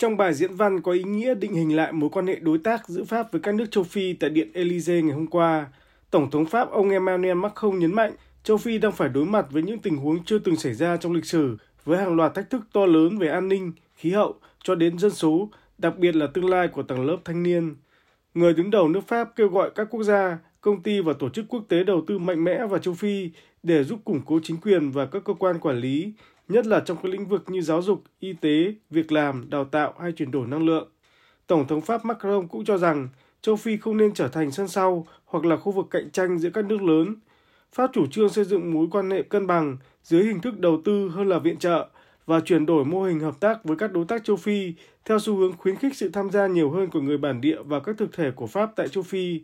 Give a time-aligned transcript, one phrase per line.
[0.00, 2.88] Trong bài diễn văn có ý nghĩa định hình lại mối quan hệ đối tác
[2.88, 5.66] giữa Pháp với các nước châu Phi tại Điện Élysée ngày hôm qua,
[6.10, 8.12] Tổng thống Pháp ông Emmanuel Macron nhấn mạnh
[8.44, 11.12] châu Phi đang phải đối mặt với những tình huống chưa từng xảy ra trong
[11.12, 14.74] lịch sử với hàng loạt thách thức to lớn về an ninh, khí hậu cho
[14.74, 17.76] đến dân số, đặc biệt là tương lai của tầng lớp thanh niên.
[18.34, 21.44] Người đứng đầu nước Pháp kêu gọi các quốc gia, công ty và tổ chức
[21.48, 23.30] quốc tế đầu tư mạnh mẽ vào châu Phi
[23.62, 26.12] để giúp củng cố chính quyền và các cơ quan quản lý,
[26.48, 29.94] nhất là trong các lĩnh vực như giáo dục, y tế, việc làm, đào tạo
[30.00, 30.88] hay chuyển đổi năng lượng.
[31.46, 33.08] Tổng thống Pháp Macron cũng cho rằng
[33.42, 36.50] châu Phi không nên trở thành sân sau hoặc là khu vực cạnh tranh giữa
[36.50, 37.16] các nước lớn.
[37.72, 41.08] Pháp chủ trương xây dựng mối quan hệ cân bằng dưới hình thức đầu tư
[41.08, 41.88] hơn là viện trợ
[42.26, 45.36] và chuyển đổi mô hình hợp tác với các đối tác châu Phi theo xu
[45.36, 48.12] hướng khuyến khích sự tham gia nhiều hơn của người bản địa và các thực
[48.12, 49.40] thể của Pháp tại châu Phi.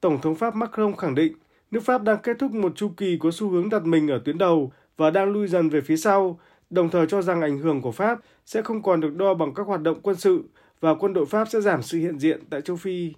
[0.00, 1.32] Tổng thống Pháp Macron khẳng định
[1.70, 4.38] nước Pháp đang kết thúc một chu kỳ có xu hướng đặt mình ở tuyến
[4.38, 6.38] đầu và đang lui dần về phía sau,
[6.70, 9.66] đồng thời cho rằng ảnh hưởng của Pháp sẽ không còn được đo bằng các
[9.66, 10.42] hoạt động quân sự
[10.80, 13.12] và quân đội Pháp sẽ giảm sự hiện diện tại châu Phi.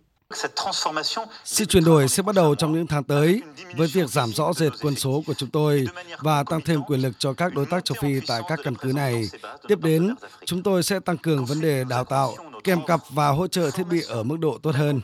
[1.45, 3.43] Sự chuyển đổi sẽ bắt đầu trong những tháng tới
[3.77, 5.87] với việc giảm rõ rệt quân số của chúng tôi
[6.19, 8.93] và tăng thêm quyền lực cho các đối tác châu Phi tại các căn cứ
[8.93, 9.25] này.
[9.69, 13.47] Tiếp đến, chúng tôi sẽ tăng cường vấn đề đào tạo, kèm cặp và hỗ
[13.47, 15.01] trợ thiết bị ở mức độ tốt hơn.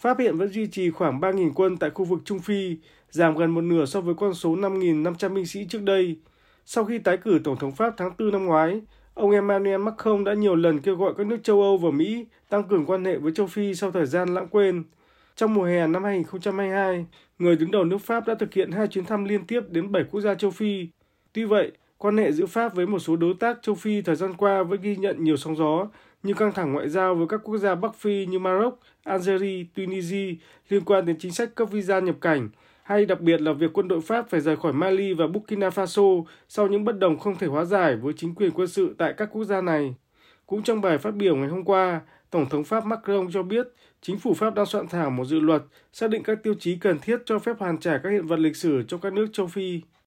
[0.00, 2.76] Pháp hiện vẫn duy trì khoảng 3.000 quân tại khu vực Trung Phi,
[3.10, 6.16] giảm gần một nửa so với con số 5.500 binh sĩ trước đây.
[6.64, 8.80] Sau khi tái cử Tổng thống Pháp tháng 4 năm ngoái,
[9.14, 12.64] ông Emmanuel Macron đã nhiều lần kêu gọi các nước châu Âu và Mỹ tăng
[12.64, 14.84] cường quan hệ với châu Phi sau thời gian lãng quên.
[15.36, 17.06] Trong mùa hè năm 2022,
[17.38, 20.04] người đứng đầu nước Pháp đã thực hiện hai chuyến thăm liên tiếp đến 7
[20.10, 20.88] quốc gia châu Phi.
[21.32, 24.34] Tuy vậy, quan hệ giữa Pháp với một số đối tác châu Phi thời gian
[24.34, 25.88] qua vẫn ghi nhận nhiều sóng gió
[26.24, 30.34] như căng thẳng ngoại giao với các quốc gia Bắc Phi như Maroc, Algeria, Tunisia
[30.68, 32.48] liên quan đến chính sách cấp visa nhập cảnh,
[32.82, 36.24] hay đặc biệt là việc quân đội Pháp phải rời khỏi Mali và Burkina Faso
[36.48, 39.28] sau những bất đồng không thể hóa giải với chính quyền quân sự tại các
[39.32, 39.94] quốc gia này.
[40.46, 42.00] Cũng trong bài phát biểu ngày hôm qua,
[42.30, 43.68] Tổng thống Pháp Macron cho biết
[44.02, 46.98] chính phủ Pháp đang soạn thảo một dự luật xác định các tiêu chí cần
[46.98, 49.80] thiết cho phép hoàn trả các hiện vật lịch sử cho các nước châu Phi.